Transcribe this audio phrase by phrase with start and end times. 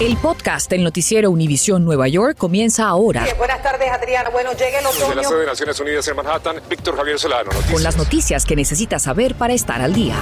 [0.00, 3.24] El podcast del noticiero Univisión Nueva York comienza ahora.
[3.38, 4.30] buenas tardes, Adriana.
[4.30, 5.10] Bueno, llega el otoño.
[5.10, 7.44] De la sede de Naciones Unidas en Manhattan, Víctor Javier Solano.
[7.44, 7.72] Noticias.
[7.72, 10.16] Con las noticias que necesitas saber para estar al día.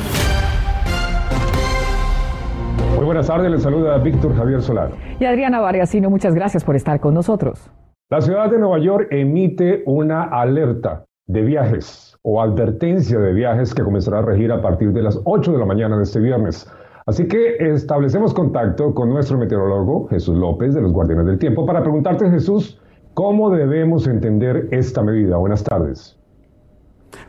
[2.96, 4.96] Muy buenas tardes, les saluda Víctor Javier Solano.
[5.18, 7.70] Y Adriana Vargasino, muchas gracias por estar con nosotros.
[8.10, 13.82] La ciudad de Nueva York emite una alerta de viajes o advertencia de viajes que
[13.82, 16.66] comenzará a regir a partir de las 8 de la mañana de este viernes.
[17.06, 21.82] Así que establecemos contacto con nuestro meteorólogo Jesús López de los Guardianes del Tiempo para
[21.82, 22.78] preguntarte, Jesús,
[23.14, 25.36] ¿cómo debemos entender esta medida?
[25.38, 26.20] Buenas tardes.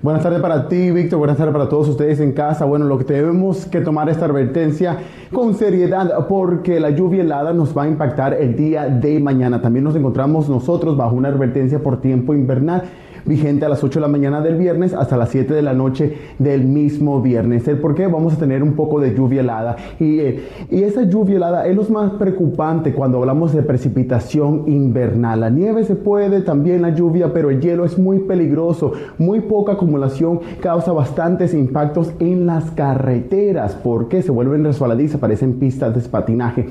[0.02, 1.20] Buenas tardes para ti, Víctor.
[1.20, 2.66] Buenas tardes para todos ustedes en casa.
[2.66, 4.98] Bueno, lo que tenemos que tomar esta advertencia
[5.32, 9.62] con seriedad porque la lluvia helada nos va a impactar el día de mañana.
[9.62, 12.84] También nos encontramos nosotros bajo una advertencia por tiempo invernal
[13.26, 16.18] vigente a las 8 de la mañana del viernes hasta las 7 de la noche
[16.40, 17.68] del mismo viernes.
[17.68, 18.08] ¿El por qué?
[18.08, 19.76] Vamos a tener un poco de lluvia helada.
[20.00, 25.40] Y, eh, y esa lluvia helada es lo más preocupante cuando hablamos de precipitación invernal.
[25.42, 28.94] La nieve se puede, también la lluvia, pero el hielo es muy peligroso.
[29.18, 35.96] Muy poca acumulación causa bastantes impactos en las carreteras porque se vuelven resbaladizas, parecen pistas
[35.96, 36.68] de patinaje.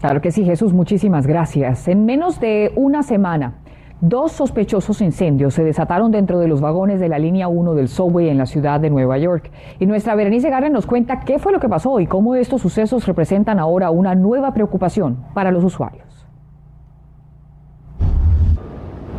[0.00, 1.86] Claro que sí, Jesús, muchísimas gracias.
[1.86, 3.58] En menos de una semana,
[4.02, 8.30] Dos sospechosos incendios se desataron dentro de los vagones de la línea 1 del subway
[8.30, 9.50] en la ciudad de Nueva York.
[9.78, 13.06] Y nuestra Berenice Garren nos cuenta qué fue lo que pasó y cómo estos sucesos
[13.06, 16.26] representan ahora una nueva preocupación para los usuarios.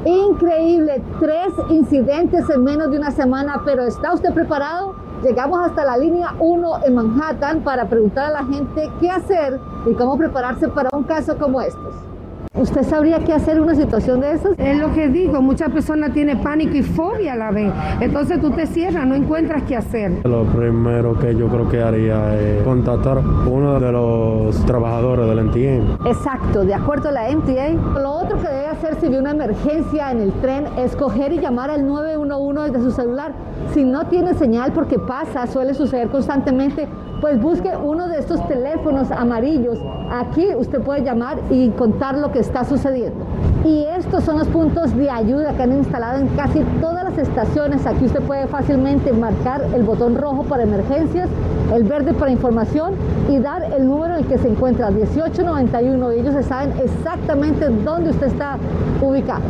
[0.04, 4.96] Increíble, tres incidentes en menos de una semana, pero ¿está usted preparado?
[5.22, 9.94] Llegamos hasta la línea 1 en Manhattan para preguntar a la gente qué hacer y
[9.94, 12.11] cómo prepararse para un caso como estos.
[12.54, 14.60] ¿Usted sabría qué hacer en una situación de esas?
[14.60, 17.72] Es lo que digo, muchas personas tienen pánico y fobia a la vez.
[18.02, 20.20] Entonces tú te cierras, no encuentras qué hacer.
[20.26, 25.46] Lo primero que yo creo que haría es contactar a uno de los trabajadores del
[25.46, 26.10] MTA.
[26.10, 27.70] Exacto, de acuerdo a la MTA.
[28.02, 31.40] Lo otro que debe hacer si ve una emergencia en el tren es coger y
[31.40, 33.32] llamar al 911 desde su celular.
[33.74, 36.90] Si no tiene señal porque pasa, suele suceder constantemente,
[37.22, 39.78] pues busque uno de estos teléfonos amarillos.
[40.10, 43.24] Aquí usted puede llamar y contar lo que está sucediendo.
[43.64, 47.86] Y estos son los puntos de ayuda que han instalado en casi todas las estaciones.
[47.86, 51.30] Aquí usted puede fácilmente marcar el botón rojo para emergencias,
[51.72, 52.94] el verde para información
[53.30, 56.14] y dar el número en el que se encuentra, 1891.
[56.14, 58.58] Y ellos saben exactamente dónde usted está
[59.00, 59.42] ubicado.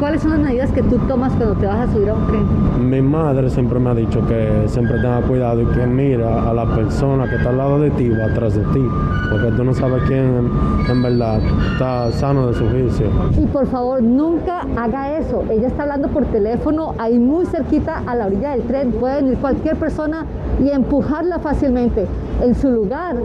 [0.00, 2.88] ¿Cuáles son las medidas que tú tomas cuando te vas a subir a un tren?
[2.88, 6.64] Mi madre siempre me ha dicho que siempre tenga cuidado y que mira a la
[6.74, 8.82] persona que está al lado de ti o atrás de ti,
[9.30, 10.50] porque tú no sabes quién
[10.88, 11.42] en verdad
[11.72, 13.08] está sano de su juicio.
[13.36, 15.44] Y por favor, nunca haga eso.
[15.50, 18.92] Ella está hablando por teléfono ahí muy cerquita a la orilla del tren.
[18.92, 20.26] Puede venir cualquier persona
[20.62, 22.06] y empujarla fácilmente.
[22.42, 23.16] En su lugar,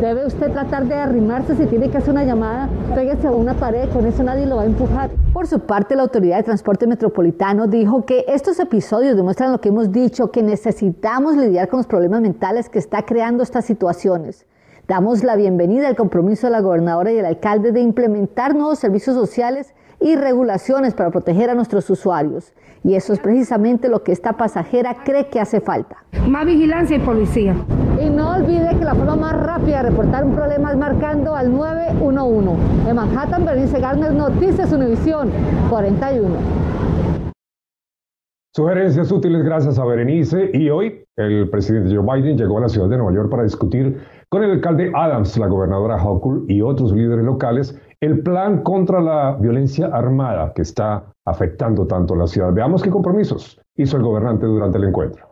[0.00, 3.88] debe usted tratar de arrimarse si tiene que hacer una llamada, pégese a una pared,
[3.90, 5.10] con eso nadie lo va a empujar.
[5.32, 9.70] Por su parte, la Autoridad de Transporte Metropolitano dijo que estos episodios demuestran lo que
[9.70, 14.46] hemos dicho, que necesitamos lidiar con los problemas mentales que está creando estas situaciones.
[14.90, 19.14] Damos la bienvenida al compromiso de la gobernadora y el alcalde de implementar nuevos servicios
[19.14, 22.54] sociales y regulaciones para proteger a nuestros usuarios.
[22.82, 26.04] Y eso es precisamente lo que esta pasajera cree que hace falta.
[26.26, 27.54] Más vigilancia y policía.
[28.04, 31.52] Y no olvide que la forma más rápida de reportar un problema es marcando al
[31.52, 32.88] 911.
[32.88, 35.30] En Manhattan, Bernice Garner, Noticias Univisión
[35.70, 36.34] 41.
[38.52, 42.88] Sugerencias útiles gracias a Berenice y hoy el presidente Joe Biden llegó a la ciudad
[42.88, 44.00] de Nueva York para discutir
[44.30, 49.36] con el alcalde Adams, la gobernadora Hochul y otros líderes locales el plan contra la
[49.38, 52.52] violencia armada que está afectando tanto a la ciudad.
[52.52, 55.26] Veamos qué compromisos hizo el gobernante durante el encuentro.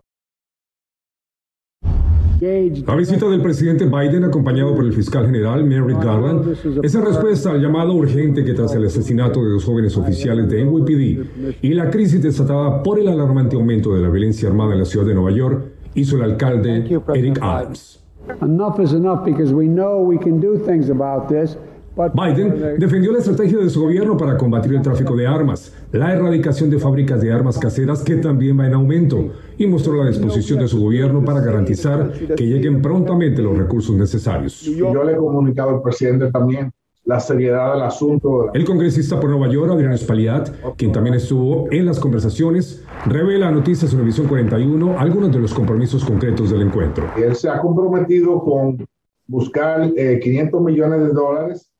[2.41, 7.51] La visita del presidente Biden, acompañado por el fiscal general Merrick Garland, es en respuesta
[7.51, 11.91] al llamado urgente que tras el asesinato de dos jóvenes oficiales de NYPD y la
[11.91, 15.33] crisis desatada por el alarmante aumento de la violencia armada en la ciudad de Nueva
[15.33, 18.08] York, hizo el alcalde Eric Adams.
[18.43, 21.57] Enough is enough because we know we can do things about this.
[22.15, 26.71] Biden defendió la estrategia de su gobierno para combatir el tráfico de armas, la erradicación
[26.71, 30.69] de fábricas de armas caseras que también va en aumento, y mostró la disposición de
[30.69, 34.63] su gobierno para garantizar que lleguen prontamente los recursos necesarios.
[34.63, 36.71] Yo le he comunicado al presidente también
[37.09, 38.53] la seriedad del asunto.
[38.53, 43.51] El congresista por Nueva York, Adrián Espaliat, quien también estuvo en las conversaciones, revela a
[43.51, 47.11] Noticias Univisión 41 algunos de los compromisos concretos del encuentro.
[47.17, 48.87] Él se ha comprometido con
[49.27, 51.71] buscar 500 millones de dólares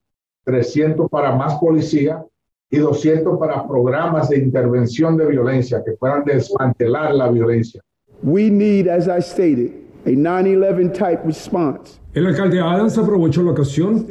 [0.45, 2.25] 300 para más policía
[2.71, 7.83] y 200 para programas de intervención de violencia que puedan desmantelar la violencia.
[8.23, 9.73] We need, as I stated,
[10.05, 11.99] a 9/11 type response.
[12.15, 14.07] El alcalde Adams aprovechó la ocasión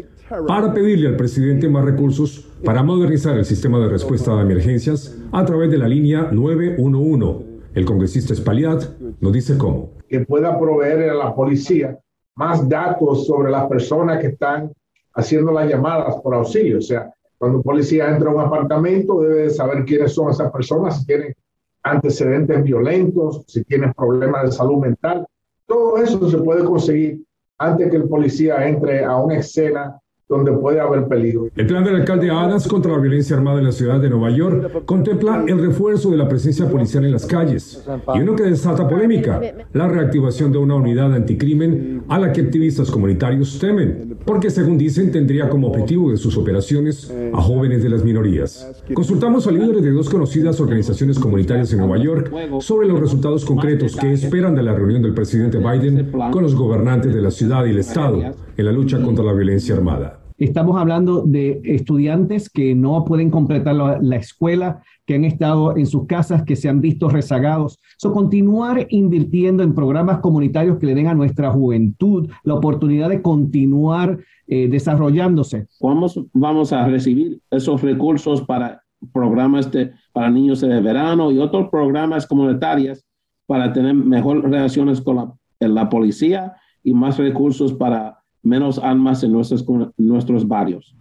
[0.46, 5.44] para pedirle al presidente más recursos para modernizar el sistema de respuesta a emergencias a
[5.44, 7.46] través de la línea 911.
[7.75, 8.84] El congresista Spaliat
[9.20, 9.90] nos dice cómo.
[10.08, 11.98] Que pueda proveer a la policía
[12.34, 14.72] más datos sobre las personas que están
[15.14, 16.78] haciendo las llamadas por auxilio.
[16.78, 20.98] O sea, cuando un policía entra a un apartamento, debe saber quiénes son esas personas,
[20.98, 21.34] si tienen
[21.82, 25.26] antecedentes violentos, si tienen problemas de salud mental.
[25.66, 27.22] Todo eso se puede conseguir
[27.58, 29.98] antes que el policía entre a una escena
[30.28, 31.48] donde puede haber peligro.
[31.56, 34.84] El plan del alcalde Adams contra la violencia armada en la ciudad de Nueva York
[34.84, 37.82] contempla el refuerzo de la presencia policial en las calles
[38.14, 39.40] y uno que desata polémica,
[39.72, 45.10] la reactivación de una unidad anticrimen a la que activistas comunitarios temen, porque según dicen
[45.10, 48.84] tendría como objetivo de sus operaciones a jóvenes de las minorías.
[48.92, 52.30] Consultamos a líderes de dos conocidas organizaciones comunitarias en Nueva York
[52.60, 57.14] sobre los resultados concretos que esperan de la reunión del presidente Biden con los gobernantes
[57.14, 58.20] de la ciudad y el estado
[58.56, 60.17] en la lucha contra la violencia armada.
[60.38, 66.06] Estamos hablando de estudiantes que no pueden completar la, escuela, que han estado en sus
[66.06, 67.81] casas, que se han visto rezagados.
[67.96, 73.20] So, continuar invirtiendo en programas comunitarios que le den a nuestra juventud la oportunidad de
[73.20, 75.67] continuar eh, desarrollándose.
[75.81, 78.81] Vamos, vamos a recibir esos recursos para
[79.12, 79.69] programas
[80.12, 83.05] para niños de verano y otros programas comunitarios
[83.46, 86.55] para tener mejores relaciones con la policía
[86.85, 88.17] y más recursos para
[88.48, 90.96] menos armas en nuestros, barrios.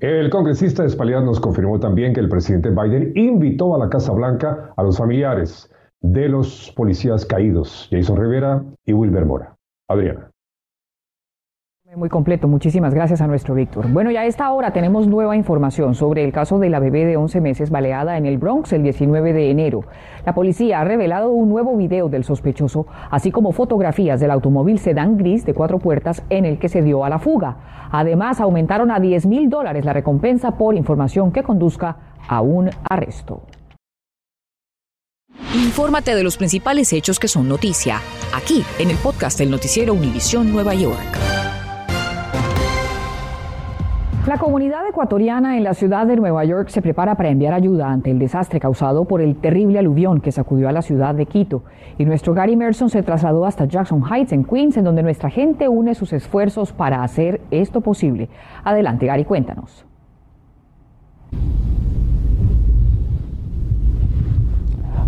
[0.00, 4.72] El congresista Espaliad nos confirmó también que el presidente Biden invitó a la Casa Blanca
[4.76, 5.70] a los familiares
[6.00, 9.56] de los policías caídos, Jason Rivera y Wilber Mora.
[9.88, 10.30] Adriana.
[11.94, 13.86] Muy completo, muchísimas gracias a nuestro Víctor.
[13.88, 17.18] Bueno, ya a esta hora tenemos nueva información sobre el caso de la bebé de
[17.18, 19.84] 11 meses baleada en el Bronx el 19 de enero.
[20.24, 25.18] La policía ha revelado un nuevo video del sospechoso, así como fotografías del automóvil sedán
[25.18, 27.88] gris de cuatro puertas en el que se dio a la fuga.
[27.90, 33.42] Además, aumentaron a 10 mil dólares la recompensa por información que conduzca a un arresto.
[35.54, 38.00] Infórmate de los principales hechos que son noticia,
[38.34, 41.31] aquí en el podcast del noticiero Univisión Nueva York.
[44.24, 48.12] La comunidad ecuatoriana en la ciudad de Nueva York se prepara para enviar ayuda ante
[48.12, 51.64] el desastre causado por el terrible aluvión que sacudió a la ciudad de Quito.
[51.98, 55.68] Y nuestro Gary Merson se trasladó hasta Jackson Heights, en Queens, en donde nuestra gente
[55.68, 58.28] une sus esfuerzos para hacer esto posible.
[58.62, 59.84] Adelante, Gary, cuéntanos.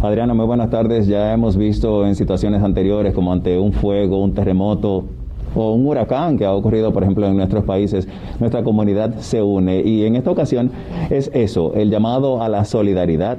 [0.02, 1.06] Adriana, muy buenas tardes.
[1.06, 5.04] Ya hemos visto en situaciones anteriores, como ante un fuego, un terremoto,
[5.54, 8.08] o un huracán que ha ocurrido, por ejemplo, en nuestros países,
[8.40, 9.82] nuestra comunidad se une.
[9.82, 10.70] Y en esta ocasión
[11.10, 13.38] es eso, el llamado a la solidaridad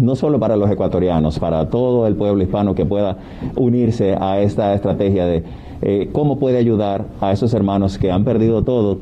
[0.00, 3.16] no solo para los ecuatorianos, para todo el pueblo hispano que pueda
[3.56, 5.44] unirse a esta estrategia de
[5.82, 8.98] eh, cómo puede ayudar a esos hermanos que han perdido todo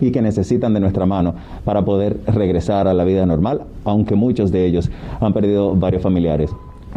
[0.00, 1.34] y que necesitan de nuestra mano
[1.64, 4.90] para poder regresar a la vida normal, aunque muchos de ellos
[5.20, 6.50] han perdido varios familiares.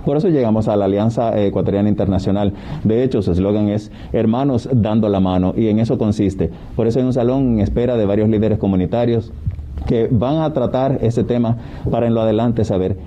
[0.06, 2.54] Por eso llegamos a la Alianza Ecuatoriana Internacional.
[2.84, 6.50] De hecho, su eslogan es Hermanos dando la mano y en eso consiste.
[6.76, 9.32] Por eso hay un salón en espera de varios líderes comunitarios
[9.88, 11.58] que van a tratar este tema
[11.90, 12.98] para en lo adelante saber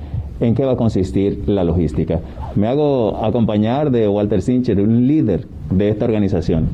[0.40, 2.20] en qué va a consistir la logística.
[2.54, 6.69] Me hago acompañar de Walter Sincher, un líder de esta organización.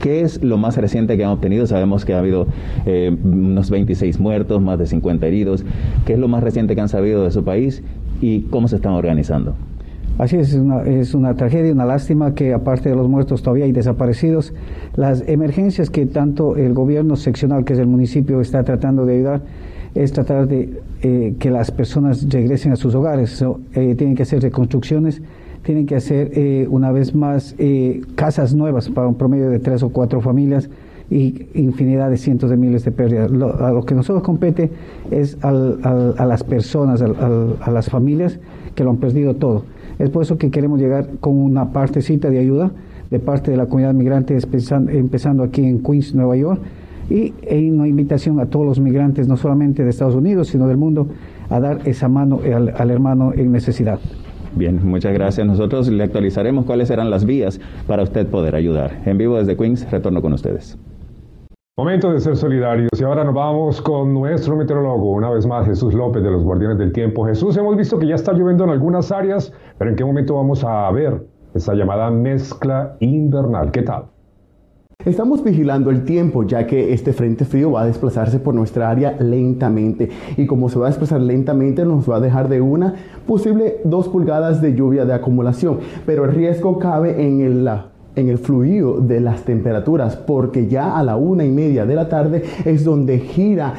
[0.00, 1.66] ¿Qué es lo más reciente que han obtenido?
[1.66, 2.46] Sabemos que ha habido
[2.86, 5.64] eh, unos 26 muertos, más de 50 heridos.
[6.06, 7.82] ¿Qué es lo más reciente que han sabido de su país
[8.20, 9.54] y cómo se están organizando.
[10.18, 13.66] Así es, es una, es una tragedia, una lástima que aparte de los muertos todavía
[13.66, 14.52] hay desaparecidos.
[14.96, 19.42] Las emergencias que tanto el gobierno seccional, que es el municipio, está tratando de ayudar,
[19.94, 23.44] es tratar de eh, que las personas regresen a sus hogares.
[23.74, 25.22] Eh, tienen que hacer reconstrucciones,
[25.62, 27.54] tienen que hacer eh, una vez más
[28.16, 30.68] casas nuevas para un promedio de tres o cuatro familias
[31.10, 33.30] y infinidad de cientos de miles de pérdidas.
[33.30, 34.70] Lo, a lo que nosotros compete
[35.10, 38.38] es al, a las personas, a las familias
[38.74, 39.64] que lo han perdido todo.
[39.98, 42.70] Es por eso que queremos llegar con una partecita de ayuda
[43.10, 46.60] de parte de la comunidad migrante, empezando aquí en Queens, Nueva York,
[47.10, 47.32] y
[47.70, 51.08] una invitación a todos los migrantes, no solamente de Estados Unidos, sino del mundo,
[51.48, 53.98] a dar esa mano al, al hermano en necesidad.
[54.54, 55.46] Bien, muchas gracias.
[55.46, 59.00] Nosotros le actualizaremos cuáles serán las vías para usted poder ayudar.
[59.06, 60.76] En vivo desde Queens, retorno con ustedes.
[61.78, 65.94] Momento de ser solidarios y ahora nos vamos con nuestro meteorólogo, una vez más Jesús
[65.94, 67.24] López de los Guardianes del Tiempo.
[67.24, 70.64] Jesús, hemos visto que ya está lloviendo en algunas áreas, pero ¿en qué momento vamos
[70.64, 73.70] a ver esa llamada mezcla invernal?
[73.70, 74.06] ¿Qué tal?
[75.04, 79.16] Estamos vigilando el tiempo ya que este frente frío va a desplazarse por nuestra área
[79.20, 82.94] lentamente y como se va a desplazar lentamente nos va a dejar de una
[83.24, 87.70] posible dos pulgadas de lluvia de acumulación, pero el riesgo cabe en el,
[88.18, 92.08] en el fluido de las temperaturas, porque ya a la una y media de la
[92.08, 93.74] tarde es donde gira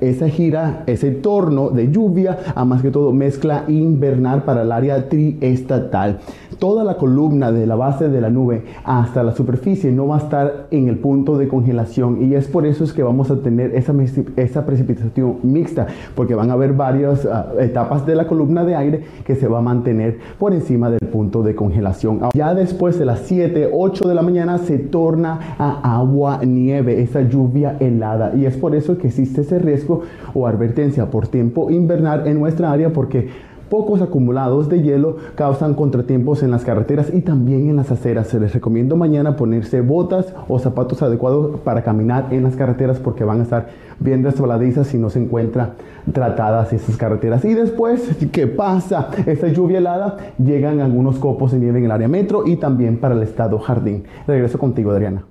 [0.00, 5.08] esa gira, ese torno de lluvia, a más que todo mezcla invernal para el área
[5.08, 6.20] triestatal.
[6.60, 10.18] Toda la columna de la base de la nube hasta la superficie no va a
[10.18, 13.74] estar en el punto de congelación y es por eso es que vamos a tener
[13.74, 19.04] esa, precipitación mixta, porque van a haber varias uh, etapas de la columna de aire
[19.24, 22.20] que se va a mantener por encima del punto de congelación.
[22.34, 27.22] Ya después de las 7, 8 de la mañana se torna a agua nieve, esa
[27.22, 30.02] lluvia helada y es por eso que existe ese riesgo
[30.34, 36.42] o advertencia por tiempo invernal en nuestra área porque pocos acumulados de hielo causan contratiempos
[36.42, 38.26] en las carreteras y también en las aceras.
[38.26, 43.24] Se les recomiendo mañana ponerse botas o zapatos adecuados para caminar en las carreteras porque
[43.24, 43.68] van a estar
[44.00, 45.74] bien resbaladizas si no se encuentran
[46.12, 47.44] tratadas esas carreteras.
[47.44, 49.08] Y después, ¿qué pasa?
[49.24, 53.14] Esta lluvia helada llegan algunos copos de nieve en el área metro y también para
[53.14, 54.04] el estado jardín.
[54.26, 55.24] Regreso contigo, Adriana.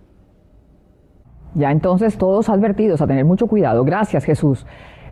[1.55, 3.83] Ya entonces todos advertidos a tener mucho cuidado.
[3.83, 4.65] Gracias, Jesús.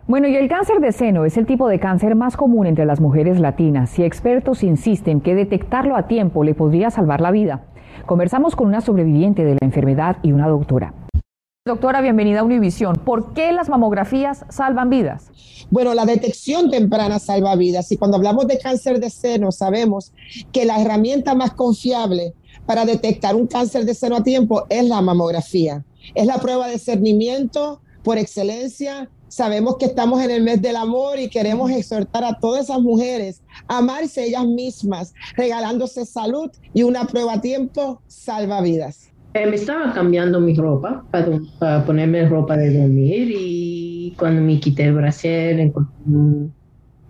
[0.08, 2.98] Bueno, y el cáncer de seno es el tipo de cáncer más común entre las
[2.98, 7.66] mujeres latinas y expertos insisten que detectarlo a tiempo le podría salvar la vida.
[8.06, 10.94] Conversamos con una sobreviviente de la enfermedad y una doctora.
[11.66, 12.96] Doctora, bienvenida a Univisión.
[12.96, 15.30] ¿Por qué las mamografías salvan vidas?
[15.68, 20.14] Bueno, la detección temprana salva vidas y cuando hablamos de cáncer de seno sabemos
[20.52, 22.32] que la herramienta más confiable
[22.64, 25.84] para detectar un cáncer de seno a tiempo es la mamografía.
[26.14, 31.18] Es la prueba de cernimiento por excelencia Sabemos que estamos en el mes del amor
[31.18, 37.04] y queremos exhortar a todas esas mujeres a amarse ellas mismas, regalándose salud y una
[37.04, 39.10] prueba a tiempo salva vidas.
[39.34, 44.84] Eh, me estaba cambiando mi ropa para, ponerme ropa de dormir y cuando me quité
[44.84, 45.94] el brasier encontré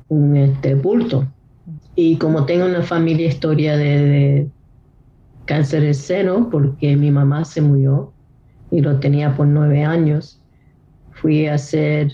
[0.08, 1.24] un, este, bulto.
[1.94, 4.48] Y como tengo una familia historia de, de
[5.44, 8.12] cáncer de seno, porque mi mamá se murió
[8.72, 10.40] y lo tenía por nueve años,
[11.20, 12.12] fui a hacer,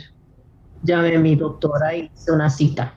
[0.82, 2.94] llamé a mi doctora y hice una cita.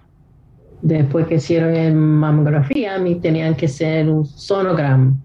[0.81, 5.15] Después que hicieron la mamografía, me tenían que hacer un sonograma.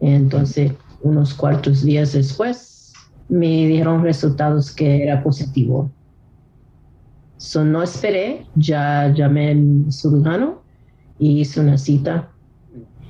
[0.00, 0.72] Entonces,
[1.02, 2.92] unos cuartos días después,
[3.28, 5.90] me dieron resultados que era positivo.
[7.36, 10.62] So, no esperé, ya llamé al cirujano
[11.18, 12.30] y hice una cita.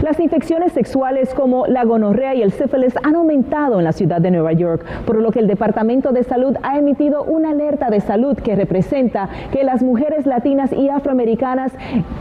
[0.03, 4.31] Las infecciones sexuales como la gonorrea y el sífilis han aumentado en la ciudad de
[4.31, 8.35] Nueva York, por lo que el Departamento de Salud ha emitido una alerta de salud
[8.35, 11.71] que representa que las mujeres latinas y afroamericanas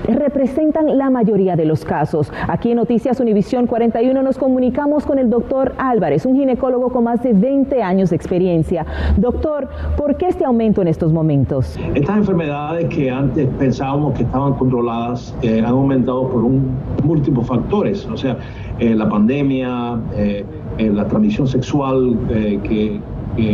[0.07, 2.33] representan la mayoría de los casos.
[2.47, 7.21] Aquí en Noticias Univisión 41 nos comunicamos con el doctor Álvarez, un ginecólogo con más
[7.25, 8.87] de 20 años de experiencia.
[9.17, 11.77] Doctor, ¿por qué este aumento en estos momentos?
[11.97, 17.72] Estas enfermedades que antes pensábamos que estaban controladas eh, han aumentado por un múltiplo factor
[17.73, 18.37] o sea,
[18.79, 20.45] eh, la pandemia, eh,
[20.79, 22.19] eh, la transmisión sexual
[22.63, 23.01] que,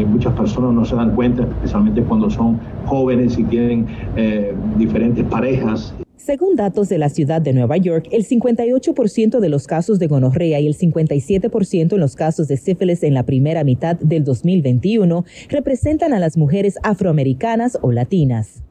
[0.09, 3.87] muchas personas no se dan cuenta, especialmente cuando son jóvenes y tienen
[4.77, 5.95] diferentes parejas.
[6.17, 10.59] Según datos de la ciudad de Nueva York, el 58% de los casos de gonorrea
[10.59, 16.13] y el 57% en los casos de sífilis en la primera mitad del 2021 representan
[16.13, 18.65] a las mujeres afroamericanas o latinas.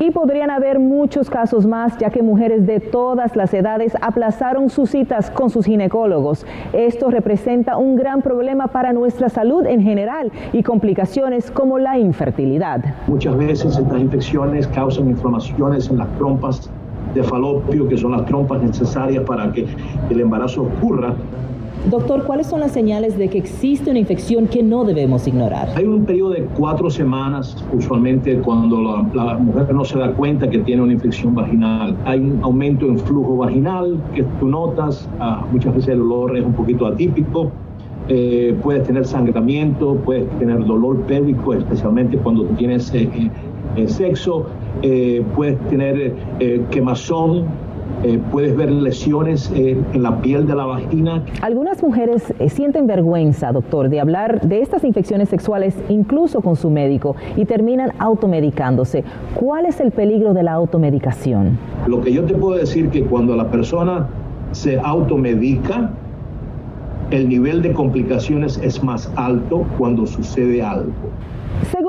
[0.00, 4.90] Y podrían haber muchos casos más, ya que mujeres de todas las edades aplazaron sus
[4.90, 6.44] citas con sus ginecólogos.
[6.72, 12.84] Esto representa un gran problema para nuestra salud en general y complicaciones como la infertilidad.
[13.06, 16.70] Muchas veces estas infecciones causan inflamaciones en las trompas
[17.14, 19.66] de falopio, que son las trompas necesarias para que
[20.10, 21.14] el embarazo ocurra
[21.90, 25.68] Doctor, ¿cuáles son las señales de que existe una infección que no debemos ignorar?
[25.76, 28.80] Hay un periodo de cuatro semanas, usualmente cuando
[29.12, 31.94] la, mujer no se da cuenta que tiene una infección vaginal.
[32.06, 36.44] Hay un aumento en flujo vaginal que tú notas, ah, muchas veces el olor es
[36.46, 37.52] un poquito atípico.
[38.08, 43.30] Eh, puedes tener sangramiento, puedes tener dolor pélvico, especialmente cuando tienes eh,
[43.76, 44.46] eh, sexo,
[45.34, 46.14] puedes tener
[46.70, 47.44] quemazón,
[48.30, 51.22] puedes ver lesiones en la piel de la vagina.
[51.42, 57.16] Algunas mujeres sienten vergüenza, doctor, de hablar de estas infecciones sexuales incluso con su médico
[57.36, 59.04] y terminan automedicándose.
[59.34, 61.58] ¿Cuál es el peligro de la automedicación?
[61.86, 64.08] Lo que yo te puedo decir que cuando la persona
[64.52, 65.90] se automedica,
[67.10, 70.92] el nivel de complicaciones es más alto cuando sucede algo.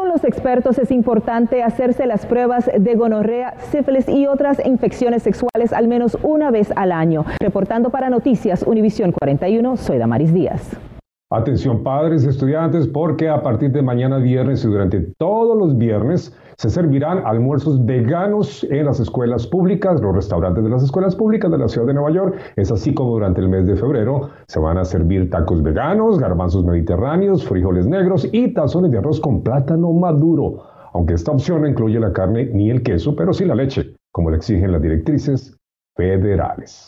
[0.07, 5.87] Los expertos, es importante hacerse las pruebas de gonorrea, sífilis y otras infecciones sexuales al
[5.87, 7.25] menos una vez al año.
[7.39, 10.94] Reportando para Noticias Univisión 41, soy Damaris Díaz.
[11.35, 16.33] Atención padres y estudiantes porque a partir de mañana viernes y durante todos los viernes
[16.55, 21.57] se servirán almuerzos veganos en las escuelas públicas, los restaurantes de las escuelas públicas de
[21.57, 22.37] la ciudad de Nueva York.
[22.55, 26.63] Es así como durante el mes de febrero se van a servir tacos veganos, garbanzos
[26.63, 30.63] mediterráneos, frijoles negros y tazones de arroz con plátano maduro.
[30.93, 34.29] Aunque esta opción no incluye la carne ni el queso, pero sí la leche, como
[34.29, 35.57] le exigen las directrices
[35.97, 36.87] federales.